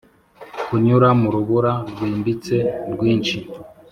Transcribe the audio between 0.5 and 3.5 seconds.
kunyura mu rubura rwimbitse, rwinshi,